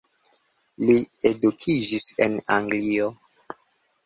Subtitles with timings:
[0.87, 0.95] Li
[1.31, 3.13] edukiĝis en Anglio.